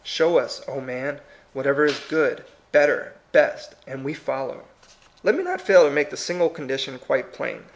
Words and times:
Show 0.03 0.39
us, 0.39 0.63
O 0.67 0.81
man! 0.81 1.21
whatever 1.53 1.87
i^ 1.87 2.09
good, 2.09 2.43
better, 2.71 3.13
best,— 3.33 3.75
and 3.85 4.03
we 4.03 4.15
follow. 4.15 4.63
Let 5.21 5.35
me 5.35 5.43
not 5.43 5.61
fail 5.61 5.83
to 5.83 5.91
make 5.91 6.09
the 6.09 6.17
single 6.17 6.49
con 6.49 6.67
dition 6.67 6.99
quite 6.99 7.31
plain. 7.33 7.65